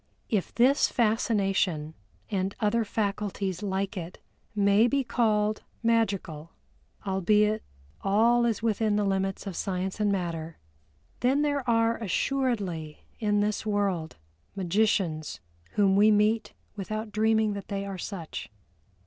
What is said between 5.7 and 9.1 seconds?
Magical (albeit all is within the